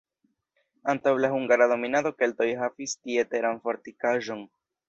[0.93, 4.47] Antaŭ la hungara dominado keltoj havis tie teran fortikaĵon.